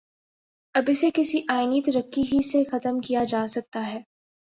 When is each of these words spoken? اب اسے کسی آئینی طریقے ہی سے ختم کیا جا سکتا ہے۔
اب 0.75 0.83
اسے 0.87 1.09
کسی 1.13 1.41
آئینی 1.49 1.81
طریقے 1.81 2.21
ہی 2.21 2.41
سے 2.41 2.63
ختم 2.63 2.99
کیا 2.99 3.23
جا 3.23 3.47
سکتا 3.47 3.87
ہے۔ 3.93 4.01